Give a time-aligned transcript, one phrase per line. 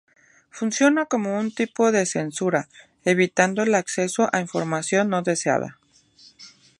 [0.49, 2.69] Funciona como un tipo de censura,
[3.05, 5.77] evitando el acceso a información no deseada.